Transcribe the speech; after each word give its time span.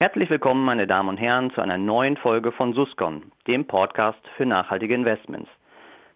Herzlich 0.00 0.30
willkommen, 0.30 0.64
meine 0.64 0.86
Damen 0.86 1.08
und 1.08 1.16
Herren, 1.16 1.50
zu 1.50 1.60
einer 1.60 1.76
neuen 1.76 2.16
Folge 2.16 2.52
von 2.52 2.72
Suscon, 2.72 3.32
dem 3.48 3.66
Podcast 3.66 4.20
für 4.36 4.46
nachhaltige 4.46 4.94
Investments. 4.94 5.50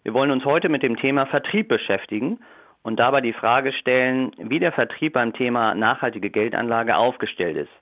Wir 0.04 0.14
wollen 0.14 0.30
uns 0.30 0.45
heute 0.45 0.68
mit 0.68 0.84
dem 0.84 0.96
Thema 0.96 1.27
Vertrieb 1.27 1.66
beschäftigen 1.66 2.38
und 2.84 3.00
dabei 3.00 3.20
die 3.23 3.32
Frage 3.32 3.73
stellen, 3.73 4.30
wie 4.38 4.60
der 4.60 4.70
Vertrieb 4.70 5.14
beim 5.14 5.32
Thema 5.32 5.74
nachhaltige 5.74 6.30
Geldanlage 6.30 6.96
aufgestellt 6.96 7.56
ist, 7.56 7.73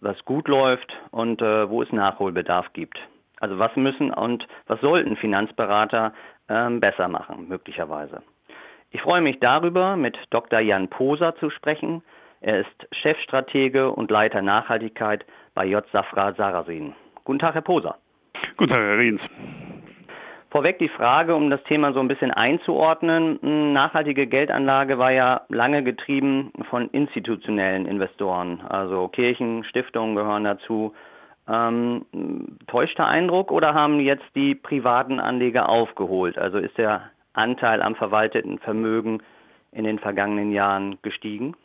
was 0.00 0.24
gut 0.24 0.48
läuft 0.48 0.92
und 1.12 1.40
äh, 1.40 1.70
wo 1.70 1.82
es 1.82 1.92
Nachholbedarf 1.92 2.72
gibt. 2.72 2.98
Also 3.38 3.56
was 3.56 3.76
müssen 3.76 4.12
und 4.12 4.48
was 4.66 4.80
sollten 4.80 5.14
Finanzberater 5.14 6.14
äh, 6.48 6.68
besser 6.70 7.06
machen, 7.06 7.46
möglicherweise. 7.46 8.24
Ich 8.90 9.02
freue 9.02 9.20
mich 9.20 9.38
darüber, 9.38 9.94
mit 9.94 10.18
Dr. 10.30 10.58
Jan 10.58 10.88
Poser 10.88 11.36
zu 11.36 11.48
sprechen. 11.50 12.02
Er 12.44 12.60
ist 12.60 12.88
Chefstratege 12.92 13.90
und 13.90 14.10
Leiter 14.10 14.42
Nachhaltigkeit 14.42 15.24
bei 15.54 15.64
J. 15.64 15.82
Safra 15.92 16.34
Sarasin. 16.34 16.92
Guten 17.24 17.38
Tag, 17.38 17.54
Herr 17.54 17.62
Poser. 17.62 17.96
Guten 18.58 18.74
Tag, 18.74 18.84
Herr 18.84 18.98
Riens. 18.98 19.22
Vorweg 20.50 20.78
die 20.78 20.90
Frage, 20.90 21.34
um 21.34 21.48
das 21.48 21.62
Thema 21.64 21.94
so 21.94 22.00
ein 22.00 22.08
bisschen 22.08 22.32
einzuordnen. 22.32 23.72
Nachhaltige 23.72 24.26
Geldanlage 24.26 24.98
war 24.98 25.10
ja 25.10 25.40
lange 25.48 25.82
getrieben 25.82 26.52
von 26.68 26.90
institutionellen 26.90 27.86
Investoren. 27.86 28.60
Also 28.60 29.08
Kirchen, 29.08 29.64
Stiftungen 29.64 30.14
gehören 30.14 30.44
dazu. 30.44 30.92
Ähm, 31.48 32.04
täuschter 32.66 33.06
Eindruck 33.06 33.52
oder 33.52 33.72
haben 33.72 34.00
jetzt 34.00 34.26
die 34.34 34.54
privaten 34.54 35.18
Anleger 35.18 35.70
aufgeholt? 35.70 36.36
Also 36.36 36.58
ist 36.58 36.76
der 36.76 37.10
Anteil 37.32 37.80
am 37.80 37.94
verwalteten 37.94 38.58
Vermögen 38.58 39.22
in 39.72 39.84
den 39.84 39.98
vergangenen 39.98 40.52
Jahren 40.52 40.98
gestiegen? 41.00 41.56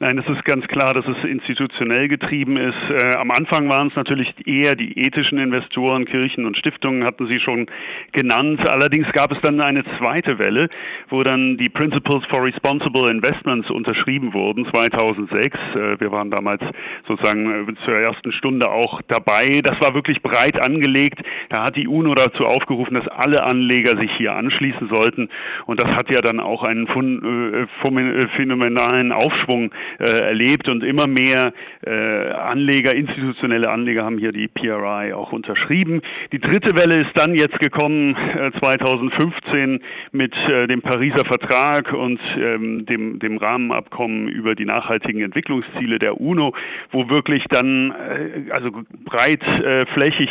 Nein, 0.00 0.18
es 0.18 0.28
ist 0.28 0.44
ganz 0.44 0.66
klar, 0.66 0.92
dass 0.92 1.06
es 1.06 1.24
institutionell 1.24 2.08
getrieben 2.08 2.56
ist. 2.56 2.74
Äh, 2.90 3.16
am 3.16 3.30
Anfang 3.30 3.68
waren 3.68 3.88
es 3.88 3.96
natürlich 3.96 4.28
eher 4.46 4.74
die 4.74 4.98
ethischen 4.98 5.38
Investoren, 5.38 6.04
Kirchen 6.04 6.46
und 6.46 6.56
Stiftungen 6.56 7.04
hatten 7.04 7.26
Sie 7.28 7.38
schon 7.38 7.66
genannt. 8.12 8.60
Allerdings 8.68 9.06
gab 9.12 9.30
es 9.30 9.38
dann 9.42 9.60
eine 9.60 9.84
zweite 9.98 10.38
Welle, 10.38 10.68
wo 11.10 11.22
dann 11.22 11.56
die 11.58 11.68
Principles 11.68 12.24
for 12.28 12.44
Responsible 12.44 13.08
Investments 13.08 13.70
unterschrieben 13.70 14.32
wurden, 14.34 14.66
2006. 14.66 15.56
Äh, 15.56 16.00
wir 16.00 16.10
waren 16.10 16.30
damals 16.30 16.62
sozusagen 17.06 17.68
äh, 17.68 17.74
zur 17.84 17.94
ersten 17.94 18.32
Stunde 18.32 18.68
auch 18.70 19.00
dabei. 19.08 19.60
Das 19.62 19.80
war 19.80 19.94
wirklich 19.94 20.22
breit 20.22 20.60
angelegt. 20.60 21.20
Da 21.50 21.64
hat 21.64 21.76
die 21.76 21.86
UNO 21.86 22.14
dazu 22.14 22.46
aufgerufen, 22.46 22.94
dass 22.94 23.06
alle 23.08 23.44
Anleger 23.44 23.96
sich 23.98 24.10
hier 24.16 24.34
anschließen 24.34 24.88
sollten. 24.88 25.28
Und 25.66 25.80
das 25.80 25.88
hat 25.90 26.12
ja 26.12 26.20
dann 26.20 26.40
auch 26.40 26.64
einen 26.64 26.86
äh, 26.88 27.62
äh, 27.62 28.28
phänomenalen 28.36 29.12
Aufschwung 29.12 29.70
äh, 29.98 30.04
erlebt 30.04 30.68
und 30.68 30.82
immer 30.82 31.06
mehr 31.06 31.52
äh, 31.86 32.30
Anleger, 32.30 32.94
institutionelle 32.94 33.70
Anleger 33.70 34.04
haben 34.04 34.18
hier 34.18 34.32
die 34.32 34.48
PRI 34.48 35.12
auch 35.12 35.32
unterschrieben. 35.32 36.02
Die 36.32 36.38
dritte 36.38 36.76
Welle 36.76 37.02
ist 37.02 37.12
dann 37.14 37.34
jetzt 37.34 37.58
gekommen 37.58 38.16
äh, 38.16 38.50
2015 38.60 39.80
mit 40.12 40.34
äh, 40.48 40.66
dem 40.66 40.82
Pariser 40.82 41.24
Vertrag 41.24 41.92
und 41.92 42.20
ähm, 42.38 42.86
dem, 42.86 43.18
dem 43.18 43.38
Rahmenabkommen 43.38 44.28
über 44.28 44.54
die 44.54 44.64
nachhaltigen 44.64 45.22
Entwicklungsziele 45.22 45.98
der 45.98 46.20
UNO, 46.20 46.54
wo 46.90 47.08
wirklich 47.08 47.44
dann 47.50 47.90
äh, 47.92 48.50
also 48.50 48.70
breit 49.04 49.42
äh, 49.42 49.84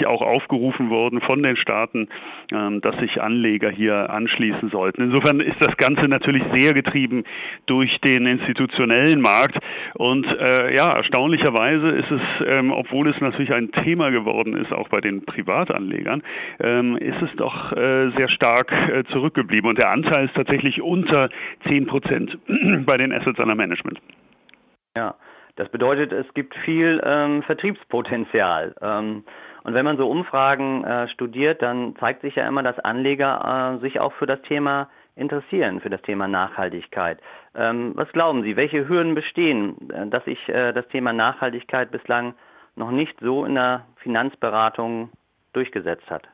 auch 0.06 0.22
aufgerufen 0.22 0.90
worden 0.90 1.22
von 1.22 1.44
den 1.44 1.58
Staaten, 1.58 2.08
äh, 2.52 2.80
dass 2.80 2.98
sich 3.00 3.22
Anleger 3.22 3.70
hier 3.70 4.09
anschließen 4.09 4.70
sollten. 4.70 5.04
Insofern 5.04 5.40
ist 5.40 5.58
das 5.59 5.76
Ganze 5.78 6.08
natürlich 6.08 6.44
sehr 6.56 6.74
getrieben 6.74 7.24
durch 7.66 8.00
den 8.02 8.26
institutionellen 8.26 9.22
Markt 9.22 9.43
Markt. 9.44 9.60
Und 9.96 10.26
äh, 10.26 10.76
ja, 10.76 10.90
erstaunlicherweise 10.96 11.90
ist 11.90 12.12
es, 12.12 12.22
ähm, 12.46 12.72
obwohl 12.72 13.09
es 13.09 13.20
natürlich 13.20 13.54
ein 13.54 13.72
Thema 13.72 14.09
geworden 14.09 14.56
ist, 14.56 14.72
auch 14.72 14.90
bei 14.90 15.02
den 15.02 15.26
Privatanlegern, 15.26 16.24
ähm, 16.59 16.98
ist 16.98 17.22
es 17.22 17.30
doch 17.36 17.72
äh, 17.74 18.12
sehr 18.18 18.30
stark 18.30 18.72
äh, 18.72 19.03
zurückgeblieben. 19.12 19.70
Und 19.70 19.80
der 19.80 19.92
Anteil 19.92 20.26
ist 20.26 20.36
tatsächlich 20.36 20.82
unter 20.82 21.30
10 21.68 21.88
Prozent 21.88 22.38
bei 22.86 22.98
den 22.98 23.12
Assets 23.12 23.40
under 23.40 23.56
Management. 23.56 24.00
Ja, 24.96 25.16
das 25.56 25.70
bedeutet, 25.70 26.12
es 26.12 26.32
gibt 26.34 26.56
viel 26.66 27.02
ähm, 27.06 27.44
Vertriebspotenzial. 27.44 28.76
Ähm, 28.82 29.24
und 29.64 29.74
wenn 29.74 29.86
man 29.86 29.98
so 29.98 30.09
Umfragen 30.09 30.84
äh, 30.84 31.08
studiert, 31.09 31.62
dann 31.62 31.96
zeigt 31.98 32.22
sich 32.22 32.36
ja 32.36 32.48
immer, 32.48 32.64
dass 32.64 32.80
Anleger 32.80 33.78
äh, 33.78 33.82
sich 33.82 34.00
auch 34.00 34.14
für 34.14 34.26
das 34.26 34.42
Thema 34.44 34.90
interessieren, 35.16 35.79
für 35.79 35.90
das 35.90 36.01
Thema 36.01 36.28
Nachhaltigkeit. 36.28 37.19
Ähm, 37.56 37.91
was 37.96 38.12
glauben 38.12 38.44
Sie, 38.44 38.56
welche 38.56 38.88
Hürden 38.88 39.16
bestehen, 39.16 39.90
äh, 39.90 40.07
dass 40.07 40.24
sich 40.25 40.50
äh, 40.50 40.74
das 40.74 40.88
Thema 40.88 41.13
Nachhaltigkeit 41.13 41.91
bislang 41.91 42.34
noch 42.75 42.91
nicht 42.91 43.16
so 43.22 43.46
in 43.46 43.56
der 43.56 43.85
Finanzberatung 43.97 45.12
durchgesetzt 45.53 46.09
hat? 46.09 46.28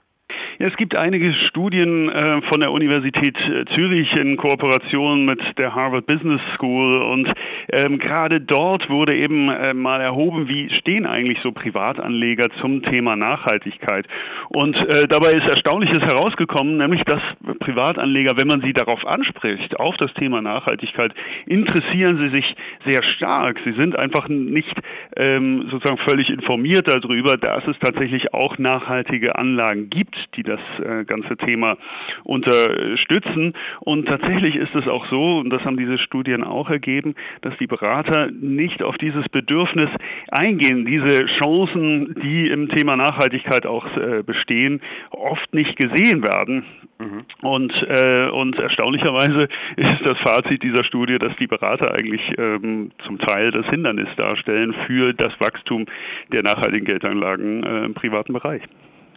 Es 0.61 0.75
gibt 0.75 0.93
einige 0.93 1.33
Studien 1.47 2.09
äh, 2.09 2.41
von 2.49 2.59
der 2.59 2.73
Universität 2.73 3.33
äh, 3.37 3.63
Zürich 3.73 4.13
in 4.17 4.35
Kooperation 4.35 5.23
mit 5.23 5.39
der 5.57 5.73
Harvard 5.73 6.05
Business 6.05 6.41
School 6.55 7.01
und 7.01 7.31
ähm, 7.71 7.97
gerade 7.97 8.41
dort 8.41 8.89
wurde 8.89 9.15
eben 9.15 9.47
äh, 9.47 9.73
mal 9.73 10.01
erhoben, 10.01 10.49
wie 10.49 10.69
stehen 10.71 11.05
eigentlich 11.05 11.37
so 11.43 11.53
Privatanleger 11.53 12.49
zum 12.59 12.83
Thema 12.83 13.15
Nachhaltigkeit. 13.15 14.05
Und 14.49 14.75
äh, 14.75 15.07
dabei 15.07 15.31
ist 15.31 15.47
Erstaunliches 15.47 16.01
herausgekommen, 16.01 16.75
nämlich 16.75 17.05
dass 17.05 17.21
Privatanleger, 17.59 18.35
wenn 18.35 18.49
man 18.49 18.59
sie 18.59 18.73
darauf 18.73 19.07
anspricht, 19.07 19.79
auf 19.79 19.95
das 19.95 20.13
Thema 20.15 20.41
Nachhaltigkeit, 20.41 21.13
interessieren 21.45 22.17
sie 22.17 22.35
sich 22.35 22.55
sehr 22.85 23.01
stark. 23.15 23.61
Sie 23.63 23.71
sind 23.71 23.97
einfach 23.97 24.27
nicht 24.27 24.75
ähm, 25.15 25.69
sozusagen 25.71 25.99
völlig 25.99 26.29
informiert 26.29 26.85
darüber, 26.91 27.37
dass 27.37 27.65
es 27.65 27.79
tatsächlich 27.79 28.33
auch 28.33 28.57
nachhaltige 28.57 29.37
Anlagen 29.37 29.89
gibt, 29.89 30.17
die 30.35 30.48
das 30.49 30.59
äh, 30.83 31.05
ganze 31.05 31.37
Thema 31.37 31.77
unterstützen. 32.23 33.53
Und 33.81 34.07
tatsächlich 34.07 34.55
ist 34.55 34.75
es 34.75 34.87
auch 34.87 35.05
so, 35.09 35.37
und 35.39 35.49
das 35.49 35.63
haben 35.63 35.77
diese 35.77 35.97
Studien 35.99 36.43
auch 36.43 36.69
ergeben, 36.69 37.15
dass 37.41 37.57
die 37.57 37.67
Berater 37.67 38.29
nicht 38.31 38.83
auf 38.83 38.97
dieses 38.97 39.27
Bedürfnis 39.29 39.89
eingehen, 40.29 40.85
diese 40.85 41.25
Chancen, 41.41 42.15
die 42.21 42.49
im 42.49 42.69
Thema 42.69 42.95
Nachhaltigkeit 42.95 43.65
auch 43.65 43.85
äh, 43.97 44.23
bestehen, 44.23 44.81
oft 45.11 45.53
nicht 45.53 45.75
gesehen 45.77 46.23
werden. 46.23 46.65
Mhm. 46.99 47.25
Und, 47.41 47.73
äh, 47.87 48.29
und 48.29 48.57
erstaunlicherweise 48.57 49.47
ist 49.77 50.01
das 50.03 50.17
Fazit 50.19 50.63
dieser 50.63 50.83
Studie, 50.83 51.17
dass 51.17 51.35
die 51.37 51.47
Berater 51.47 51.91
eigentlich 51.93 52.21
ähm, 52.37 52.91
zum 53.05 53.19
Teil 53.19 53.51
das 53.51 53.65
Hindernis 53.67 54.09
darstellen 54.17 54.75
für 54.85 55.13
das 55.13 55.33
Wachstum 55.39 55.85
der 56.31 56.43
nachhaltigen 56.43 56.85
Geldanlagen 56.85 57.63
äh, 57.63 57.85
im 57.85 57.93
privaten 57.93 58.33
Bereich. 58.33 58.61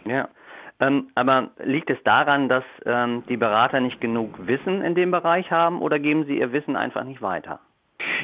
Ja. 0.05 0.29
Ähm, 0.79 1.09
aber 1.15 1.51
liegt 1.63 1.89
es 1.89 2.01
daran, 2.03 2.49
dass 2.49 2.63
ähm, 2.85 3.23
die 3.29 3.37
Berater 3.37 3.79
nicht 3.79 4.01
genug 4.01 4.47
Wissen 4.47 4.81
in 4.81 4.95
dem 4.95 5.11
Bereich 5.11 5.51
haben 5.51 5.81
oder 5.81 5.99
geben 5.99 6.25
sie 6.25 6.39
ihr 6.39 6.51
Wissen 6.51 6.75
einfach 6.75 7.03
nicht 7.03 7.21
weiter? 7.21 7.59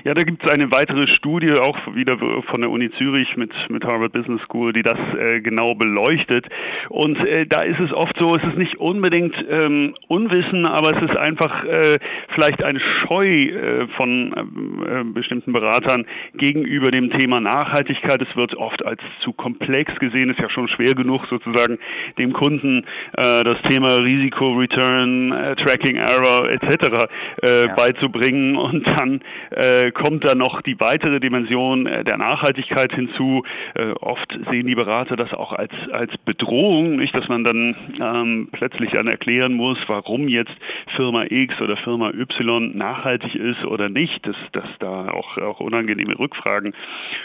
Ja, 0.03 0.13
da 0.13 0.23
gibt 0.23 0.43
es 0.43 0.51
eine 0.51 0.71
weitere 0.71 1.07
Studie, 1.07 1.51
auch 1.53 1.77
wieder 1.93 2.17
von 2.49 2.61
der 2.61 2.69
Uni 2.69 2.89
Zürich 2.91 3.35
mit, 3.37 3.51
mit 3.69 3.83
Harvard 3.83 4.13
Business 4.13 4.41
School, 4.43 4.73
die 4.73 4.81
das 4.81 4.97
äh, 5.17 5.41
genau 5.41 5.75
beleuchtet. 5.75 6.47
Und 6.89 7.17
äh, 7.19 7.45
da 7.45 7.63
ist 7.63 7.79
es 7.79 7.91
oft 7.93 8.15
so, 8.19 8.35
es 8.35 8.43
ist 8.43 8.57
nicht 8.57 8.77
unbedingt 8.77 9.35
ähm, 9.49 9.95
Unwissen, 10.07 10.65
aber 10.65 10.95
es 10.95 11.09
ist 11.09 11.17
einfach 11.17 11.63
äh, 11.65 11.97
vielleicht 12.33 12.63
eine 12.63 12.79
Scheu 12.79 13.27
äh, 13.27 13.87
von 13.97 14.33
äh, 14.33 15.03
bestimmten 15.13 15.53
Beratern 15.53 16.05
gegenüber 16.35 16.91
dem 16.91 17.11
Thema 17.11 17.39
Nachhaltigkeit. 17.39 18.21
Es 18.21 18.35
wird 18.35 18.55
oft 18.55 18.85
als 18.85 19.01
zu 19.23 19.33
komplex 19.33 19.93
gesehen, 19.99 20.29
ist 20.29 20.39
ja 20.39 20.49
schon 20.49 20.67
schwer 20.69 20.93
genug 20.93 21.25
sozusagen 21.29 21.77
dem 22.17 22.33
Kunden 22.33 22.85
äh, 23.17 23.43
das 23.43 23.57
Thema 23.69 23.95
Risiko, 23.95 24.53
Return, 24.53 25.31
äh, 25.31 25.55
Tracking 25.55 25.97
Error 25.97 26.49
etc. 26.49 27.07
Äh, 27.41 27.67
ja. 27.67 27.75
beizubringen 27.75 28.55
und 28.55 28.85
dann 28.87 29.21
äh, 29.51 29.68
kommt 29.91 30.25
da 30.27 30.35
noch 30.35 30.61
die 30.61 30.79
weitere 30.79 31.19
Dimension 31.19 31.85
äh, 31.85 32.03
der 32.03 32.17
Nachhaltigkeit 32.17 32.93
hinzu. 32.93 33.43
Äh, 33.75 33.91
oft 33.91 34.31
sehen 34.49 34.67
die 34.67 34.75
Berater 34.75 35.15
das 35.15 35.33
auch 35.33 35.53
als, 35.53 35.71
als 35.91 36.11
Bedrohung, 36.25 36.97
nicht, 36.97 37.15
dass 37.15 37.27
man 37.27 37.43
dann 37.43 37.75
ähm, 37.99 38.49
plötzlich 38.51 38.91
dann 38.91 39.07
erklären 39.07 39.53
muss, 39.53 39.77
warum 39.87 40.27
jetzt 40.27 40.53
Firma 40.95 41.25
X 41.29 41.59
oder 41.61 41.77
Firma 41.77 42.11
Y 42.11 42.77
nachhaltig 42.77 43.35
ist 43.35 43.63
oder 43.65 43.89
nicht, 43.89 44.25
dass, 44.25 44.35
dass 44.53 44.69
da 44.79 45.09
auch, 45.09 45.37
auch 45.37 45.59
unangenehme 45.59 46.17
Rückfragen 46.17 46.73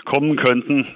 kommen 0.04 0.36
könnten 0.36 0.86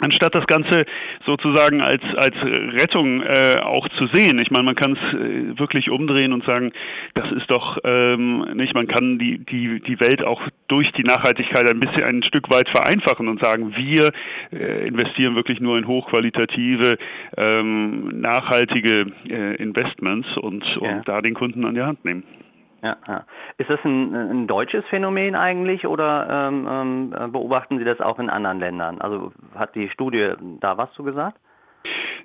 anstatt 0.00 0.34
das 0.34 0.46
Ganze 0.46 0.84
sozusagen 1.24 1.80
als 1.80 2.02
als 2.16 2.34
Rettung 2.42 3.22
äh, 3.22 3.60
auch 3.62 3.88
zu 3.90 4.06
sehen. 4.12 4.38
Ich 4.38 4.50
meine, 4.50 4.64
man 4.64 4.74
kann 4.74 4.92
es 4.92 5.14
äh, 5.14 5.58
wirklich 5.58 5.90
umdrehen 5.90 6.32
und 6.32 6.44
sagen, 6.44 6.72
das 7.14 7.30
ist 7.32 7.50
doch 7.50 7.78
ähm, 7.84 8.44
nicht. 8.54 8.74
Man 8.74 8.86
kann 8.86 9.18
die 9.18 9.38
die 9.38 9.80
die 9.80 10.00
Welt 10.00 10.24
auch 10.24 10.42
durch 10.68 10.90
die 10.92 11.04
Nachhaltigkeit 11.04 11.70
ein 11.70 11.80
bisschen 11.80 12.02
ein 12.02 12.22
Stück 12.22 12.50
weit 12.50 12.68
vereinfachen 12.68 13.28
und 13.28 13.40
sagen, 13.40 13.74
wir 13.76 14.10
äh, 14.52 14.86
investieren 14.86 15.36
wirklich 15.36 15.60
nur 15.60 15.78
in 15.78 15.86
hochqualitative, 15.86 16.98
ähm, 17.36 18.20
nachhaltige 18.20 19.06
äh, 19.28 19.54
Investments 19.56 20.28
und, 20.36 20.64
ja. 20.80 20.96
und 20.96 21.08
da 21.08 21.20
den 21.20 21.34
Kunden 21.34 21.64
an 21.64 21.74
die 21.74 21.82
Hand 21.82 22.04
nehmen. 22.04 22.24
Ja. 22.84 23.24
Ist 23.56 23.70
das 23.70 23.80
ein, 23.84 24.14
ein 24.14 24.46
deutsches 24.46 24.84
Phänomen 24.90 25.34
eigentlich 25.34 25.86
oder 25.86 26.26
ähm, 26.28 26.68
ähm, 26.70 27.32
beobachten 27.32 27.78
Sie 27.78 27.84
das 27.84 27.98
auch 28.00 28.18
in 28.18 28.28
anderen 28.28 28.60
Ländern? 28.60 29.00
Also 29.00 29.32
hat 29.54 29.74
die 29.74 29.88
Studie 29.88 30.34
da 30.60 30.76
was 30.76 30.92
zu 30.92 31.02
gesagt? 31.02 31.38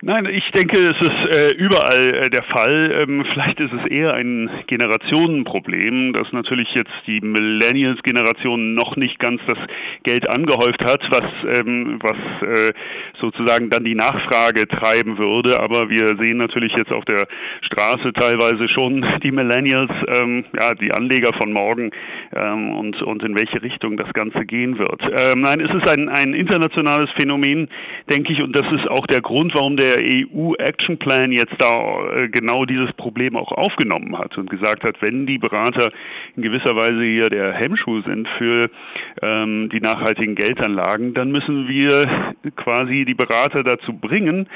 Nein, 0.02 0.28
ich 0.28 0.50
denke, 0.52 0.78
es 0.78 0.96
ist 1.02 1.36
äh, 1.36 1.54
überall 1.58 2.08
äh, 2.08 2.30
der 2.30 2.44
Fall. 2.44 3.04
Ähm, 3.04 3.26
vielleicht 3.34 3.60
ist 3.60 3.74
es 3.74 3.92
eher 3.92 4.14
ein 4.14 4.50
Generationenproblem, 4.68 6.14
dass 6.14 6.32
natürlich 6.32 6.70
jetzt 6.74 6.94
die 7.06 7.20
Millennials-Generation 7.20 8.76
noch 8.76 8.96
nicht 8.96 9.20
ganz 9.20 9.42
das 9.46 9.58
Geld 10.04 10.30
angehäuft 10.30 10.82
hat, 10.86 11.02
was, 11.10 11.60
ähm, 11.60 12.00
was 12.02 12.16
äh, 12.48 12.74
sozusagen 13.20 13.70
dann 13.70 13.84
die 13.84 13.96
Nachfrage 13.96 14.70
treiben 14.70 15.18
würde. 15.18 15.60
Aber 15.60 15.90
wir 15.90 16.16
sehen 16.16 16.38
natürlich 16.38 16.72
jetzt 16.78 16.94
auf 16.94 17.04
der 17.04 17.28
Straße 17.64 18.14
teilweise 18.14 18.70
schon 18.70 19.06
die 19.22 19.32
Millennials, 19.32 19.92
ähm, 20.18 20.46
ja, 20.58 20.76
die 20.76 20.94
Anleger 20.94 21.34
von 21.34 21.52
morgen 21.52 21.92
ähm, 22.34 22.72
und, 22.72 23.02
und 23.02 23.22
in 23.24 23.38
welche 23.38 23.62
Richtung 23.62 23.98
das 23.98 24.14
Ganze 24.14 24.46
gehen 24.46 24.80
wird. 24.80 25.02
Ähm, 25.02 25.42
nein, 25.42 25.60
es 25.60 25.76
ist 25.76 25.90
ein, 25.90 26.08
ein 26.08 26.34
internationales 26.34 27.10
Phänomen, 27.20 27.68
denke 28.10 28.32
ich, 28.32 28.42
und 28.42 28.56
das 28.56 28.66
ist 28.72 28.88
auch 28.90 29.06
der 29.06 29.20
Grund, 29.20 29.54
warum 29.56 29.76
der 29.76 29.89
EU-Action 29.98 30.98
Plan 30.98 31.32
jetzt 31.32 31.56
da 31.58 32.12
äh, 32.12 32.30
genau 32.30 32.66
dieses 32.66 32.92
Problem 32.94 33.36
auch 33.36 33.52
aufgenommen 33.52 34.18
hat 34.18 34.38
und 34.38 34.50
gesagt 34.50 34.84
hat, 34.84 35.02
wenn 35.02 35.26
die 35.26 35.38
Berater 35.38 35.92
in 36.36 36.44
gewisser 36.44 36.76
Weise 36.76 37.04
hier 37.04 37.30
der 37.30 37.54
Hemmschuh 37.54 38.02
sind 38.02 38.28
für 38.38 38.70
ähm, 39.22 39.70
die 39.72 39.80
nachhaltigen 39.80 40.36
Geldanlagen, 40.36 41.14
dann 41.14 41.32
müssen 41.32 41.68
wir 41.68 42.34
quasi 42.56 43.06
die 43.06 43.16
Berater 43.16 43.64
dazu 43.64 43.94
bringen, 43.94 44.48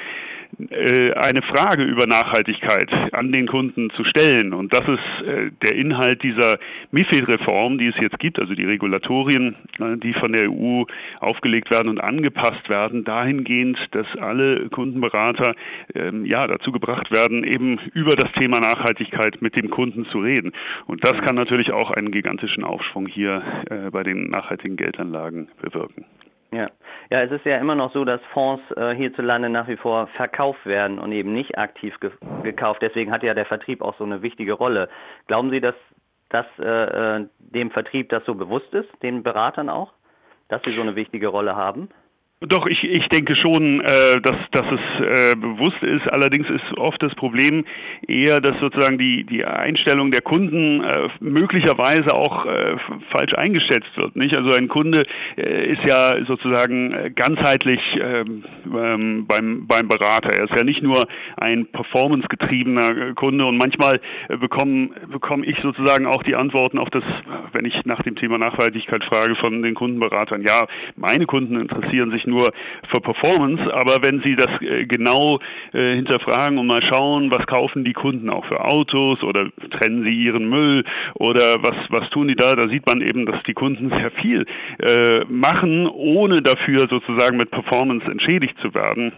eine 0.60 1.42
Frage 1.42 1.84
über 1.84 2.06
Nachhaltigkeit 2.06 2.92
an 3.14 3.32
den 3.32 3.48
Kunden 3.48 3.90
zu 3.92 4.04
stellen. 4.04 4.54
Und 4.54 4.74
das 4.74 4.82
ist 4.82 5.28
äh, 5.28 5.52
der 5.62 5.76
Inhalt 5.76 6.22
dieser 6.24 6.60
MIFID-Reform, 6.92 7.78
die 7.78 7.88
es 7.88 7.96
jetzt 8.00 8.20
gibt, 8.20 8.40
also 8.40 8.54
die 8.54 8.66
Regulatorien, 8.66 9.56
äh, 9.80 9.98
die 9.98 10.14
von 10.14 10.32
der 10.34 10.50
EU 10.52 10.84
aufgelegt 11.20 11.72
werden 11.72 11.90
und 11.90 12.00
angepasst 12.00 12.70
werden, 12.70 13.04
dahingehend, 13.04 13.78
dass 13.92 14.08
alle 14.20 14.70
Kundenberater 14.70 15.56
ähm, 15.96 16.26
ja 16.26 16.46
dazu 16.48 16.72
gebracht 16.72 17.12
werden, 17.12 17.44
eben 17.44 17.80
über 17.94 18.16
das 18.16 18.32
Thema 18.34 18.60
Nachhaltigkeit 18.60 19.42
mit 19.42 19.56
dem 19.56 19.70
Kunden 19.70 20.06
zu 20.06 20.20
reden. 20.20 20.52
Und 20.86 21.04
das 21.04 21.14
kann 21.26 21.36
natürlich 21.36 21.72
auch 21.72 21.92
einen 21.92 22.12
gigantischen 22.12 22.64
Aufschwung 22.64 23.08
hier 23.08 23.44
bei 23.92 24.04
den 24.04 24.30
nachhaltigen 24.30 24.78
Geldanlagen 24.78 25.48
bewirken. 25.62 26.06
Ja. 26.52 26.70
Ja, 27.10 27.22
es 27.22 27.32
ist 27.32 27.46
ja 27.46 27.58
immer 27.58 27.76
noch 27.76 27.94
so, 27.94 28.06
dass 28.06 28.22
Fonds 28.34 28.64
äh, 28.76 28.96
hierzulande 28.96 29.50
nach 29.50 29.68
wie 29.68 29.78
vor 29.78 30.08
verkauft 30.08 30.66
werden 30.66 31.00
und 31.00 31.12
eben 31.12 31.34
nicht 31.34 31.58
aktiv 31.58 32.00
ge 32.00 32.12
gekauft. 32.44 32.82
Deswegen 32.82 33.12
hat 33.12 33.24
ja 33.24 33.34
der 33.34 33.46
Vertrieb 33.46 33.82
auch 33.82 33.98
so 33.98 34.04
eine 34.04 34.22
wichtige 34.22 34.54
Rolle. 34.54 34.90
Glauben 35.28 35.50
Sie, 35.50 35.62
dass, 35.62 35.76
dass 36.30 36.46
äh, 36.60 37.18
äh 37.20 37.28
dem 37.40 37.72
Vertrieb 37.72 38.10
das 38.10 38.26
so 38.26 38.36
bewusst 38.36 38.74
ist, 38.74 38.90
den 39.04 39.24
Beratern 39.24 39.70
auch, 39.70 39.94
dass 40.50 40.62
sie 40.64 40.76
so 40.76 40.82
eine 40.82 40.96
wichtige 40.96 41.28
Rolle 41.28 41.56
haben? 41.56 41.90
Doch, 42.48 42.68
ich, 42.68 42.84
ich 42.84 43.08
denke 43.08 43.36
schon, 43.38 43.80
äh, 43.80 44.20
dass, 44.22 44.36
dass 44.52 44.66
es 44.66 45.32
äh, 45.32 45.36
bewusst 45.38 45.82
ist. 45.82 46.08
Allerdings 46.12 46.50
ist 46.50 46.78
oft 46.78 47.02
das 47.02 47.16
Problem 47.16 47.64
eher, 48.06 48.42
dass 48.42 48.60
sozusagen 48.60 48.98
die, 48.98 49.24
die 49.24 49.46
Einstellung 49.46 50.12
der 50.12 50.22
Kunden 50.22 50.84
äh, 50.84 51.08
möglicherweise 51.22 52.14
auch 52.14 52.46
äh, 52.46 52.76
falsch 53.12 53.34
eingeschätzt 53.36 53.96
wird. 53.96 54.18
Nicht? 54.18 54.36
Also 54.36 54.52
ein 54.52 54.68
Kunde 54.68 55.06
äh, 55.38 55.72
ist 55.72 55.84
ja 55.88 56.16
sozusagen 56.26 56.92
äh, 56.92 57.12
ganzheitlich 57.12 57.80
ähm, 58.02 58.44
ähm, 58.66 59.26
beim, 59.26 59.66
beim 59.66 59.88
Berater. 59.88 60.36
Er 60.36 60.44
ist 60.44 60.58
ja 60.58 60.66
nicht 60.66 60.84
nur 60.84 61.08
ein 61.38 61.66
performancegetriebener 61.68 63.14
Kunde 63.14 63.46
und 63.46 63.58
manchmal 63.58 64.02
äh, 64.28 64.36
bekomme 64.36 64.90
bekomm 65.10 65.44
ich 65.44 65.58
sozusagen 65.62 66.06
auch 66.08 66.24
die 66.24 66.36
Antworten 66.36 66.78
auf 66.78 66.90
das, 66.90 67.04
wenn 67.54 67.66
ich 67.66 67.74
nach 67.86 68.02
dem 68.04 68.16
Thema 68.16 68.38
Nachhaltigkeit 68.38 69.04
frage 69.06 69.36
von 69.36 69.62
den 69.62 69.76
Kundenberatern. 69.76 70.42
Ja, 70.42 70.66
meine 70.98 71.26
Kunden 71.26 71.60
interessieren 71.60 72.12
sich 72.12 72.26
nur 72.26 72.33
nur 72.34 72.52
für 72.92 73.02
Performance, 73.02 73.62
aber 73.74 74.02
wenn 74.02 74.22
Sie 74.22 74.36
das 74.36 74.50
äh, 74.62 74.86
genau 74.86 75.40
äh, 75.74 75.96
hinterfragen 75.96 76.58
und 76.58 76.68
mal 76.68 76.82
schauen, 76.84 77.32
was 77.32 77.46
kaufen 77.46 77.84
die 77.84 77.94
Kunden 77.94 78.30
auch 78.30 78.46
für 78.46 78.64
Autos 78.64 79.24
oder 79.24 79.50
trennen 79.78 80.04
sie 80.04 80.14
ihren 80.14 80.50
Müll 80.50 80.84
oder 81.16 81.62
was, 81.62 81.76
was 81.90 82.10
tun 82.10 82.28
die 82.28 82.36
da, 82.36 82.54
da 82.54 82.68
sieht 82.68 82.86
man 82.88 83.02
eben, 83.02 83.26
dass 83.26 83.42
die 83.44 83.54
Kunden 83.54 83.90
sehr 83.98 84.12
viel 84.12 84.46
äh, 84.80 85.26
machen, 85.28 85.88
ohne 85.88 86.42
dafür 86.42 86.88
sozusagen 86.90 87.38
mit 87.38 87.52
Performance 87.52 88.10
entschädigt 88.10 88.58
zu 88.62 88.74
werden. 88.74 89.12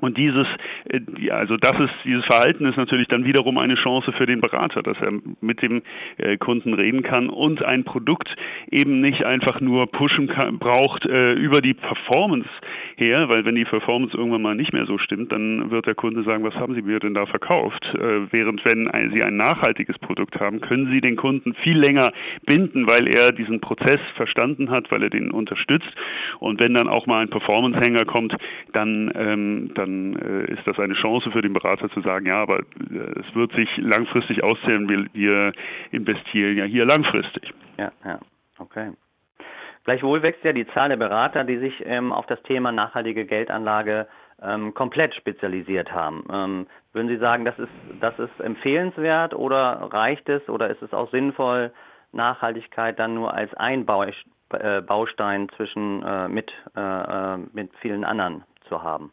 Und 0.00 0.16
dieses, 0.16 0.46
äh, 0.88 1.30
also 1.30 1.56
das 1.56 1.78
ist, 1.78 1.92
dieses 2.04 2.24
Verhalten 2.24 2.66
ist 2.66 2.76
natürlich 2.76 3.08
dann 3.08 3.24
wiederum 3.24 3.58
eine 3.58 3.74
Chance 3.74 4.12
für 4.12 4.26
den 4.26 4.40
Berater, 4.40 4.82
dass 4.82 4.96
er 5.00 5.12
mit 5.40 5.62
dem 5.62 5.82
äh, 6.18 6.36
Kunden 6.36 6.74
reden 6.74 7.02
kann 7.02 7.28
und 7.28 7.62
ein 7.62 7.84
Produkt 7.84 8.28
eben 8.70 9.00
nicht 9.00 9.24
einfach 9.24 9.60
nur 9.60 9.86
pushen 9.86 10.28
kann, 10.28 10.58
braucht 10.58 11.06
äh, 11.06 11.32
über 11.32 11.60
die 11.60 11.74
Performance 11.74 12.48
her, 13.00 13.28
weil 13.28 13.44
wenn 13.44 13.54
die 13.54 13.64
Performance 13.64 14.16
irgendwann 14.16 14.42
mal 14.42 14.54
nicht 14.54 14.72
mehr 14.72 14.86
so 14.86 14.98
stimmt, 14.98 15.32
dann 15.32 15.70
wird 15.70 15.86
der 15.86 15.94
Kunde 15.94 16.22
sagen, 16.22 16.44
was 16.44 16.54
haben 16.54 16.74
Sie 16.74 16.82
mir 16.82 17.00
denn 17.00 17.14
da 17.14 17.26
verkauft? 17.26 17.80
während 18.30 18.64
wenn 18.64 18.90
Sie 19.12 19.22
ein 19.22 19.36
nachhaltiges 19.36 19.98
Produkt 19.98 20.38
haben, 20.38 20.60
können 20.60 20.90
Sie 20.90 21.00
den 21.00 21.16
Kunden 21.16 21.54
viel 21.54 21.78
länger 21.78 22.12
binden, 22.46 22.86
weil 22.86 23.08
er 23.08 23.32
diesen 23.32 23.60
Prozess 23.60 24.00
verstanden 24.16 24.70
hat, 24.70 24.90
weil 24.90 25.02
er 25.02 25.10
den 25.10 25.30
unterstützt. 25.30 25.88
Und 26.38 26.60
wenn 26.60 26.74
dann 26.74 26.88
auch 26.88 27.06
mal 27.06 27.22
ein 27.22 27.30
Performance-Hänger 27.30 28.04
kommt, 28.04 28.34
dann, 28.72 29.10
ähm, 29.14 29.70
dann 29.74 30.16
äh, 30.16 30.52
ist 30.52 30.66
das 30.66 30.78
eine 30.78 30.94
Chance 30.94 31.30
für 31.30 31.42
den 31.42 31.52
Berater 31.52 31.90
zu 31.90 32.00
sagen, 32.00 32.26
ja, 32.26 32.42
aber 32.42 32.60
äh, 32.60 33.20
es 33.20 33.34
wird 33.34 33.52
sich 33.52 33.68
langfristig 33.78 34.42
auszählen, 34.42 34.88
wir, 34.88 35.06
wir 35.12 35.52
investieren 35.90 36.56
ja 36.56 36.64
hier 36.64 36.84
langfristig. 36.84 37.52
Ja, 37.78 37.92
ja, 38.04 38.18
okay. 38.58 38.90
Gleichwohl 39.84 40.22
wächst 40.22 40.44
ja 40.44 40.52
die 40.52 40.66
Zahl 40.68 40.90
der 40.90 40.96
Berater, 40.96 41.44
die 41.44 41.58
sich 41.58 41.82
ähm, 41.86 42.12
auf 42.12 42.26
das 42.26 42.42
Thema 42.42 42.70
nachhaltige 42.70 43.24
Geldanlage 43.24 44.06
ähm, 44.42 44.74
komplett 44.74 45.14
spezialisiert 45.14 45.92
haben. 45.92 46.24
Ähm, 46.30 46.66
würden 46.92 47.08
Sie 47.08 47.18
sagen, 47.18 47.44
das 47.44 47.58
ist, 47.58 47.72
das 48.00 48.18
ist 48.18 48.40
empfehlenswert 48.40 49.34
oder 49.34 49.88
reicht 49.92 50.28
es 50.28 50.48
oder 50.48 50.70
ist 50.70 50.82
es 50.82 50.92
auch 50.92 51.10
sinnvoll, 51.10 51.72
Nachhaltigkeit 52.12 52.98
dann 52.98 53.14
nur 53.14 53.32
als 53.32 53.52
ein 53.54 53.86
äh, 54.52 54.80
Baustein 54.82 55.48
zwischen 55.56 56.02
äh, 56.02 56.28
mit, 56.28 56.50
äh, 56.76 56.80
äh, 56.80 57.38
mit 57.52 57.70
vielen 57.80 58.04
anderen 58.04 58.44
zu 58.68 58.82
haben? 58.82 59.12